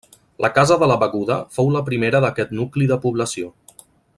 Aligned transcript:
La 0.43 0.49
casa 0.53 0.77
de 0.83 0.87
la 0.91 0.95
Beguda 1.03 1.37
fou 1.57 1.69
la 1.75 1.83
primera 1.91 2.23
d'aquest 2.27 2.57
nucli 2.61 2.89
de 2.93 2.99
població. 3.07 3.53